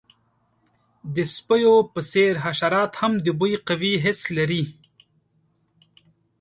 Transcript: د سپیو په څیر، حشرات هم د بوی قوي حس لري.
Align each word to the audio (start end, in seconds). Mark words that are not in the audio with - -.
د 1.15 1.17
سپیو 1.35 1.75
په 1.93 1.99
څیر، 2.11 2.33
حشرات 2.45 2.91
هم 3.01 3.13
د 3.25 3.27
بوی 3.39 3.53
قوي 3.67 3.93
حس 4.03 4.21
لري. 4.37 4.63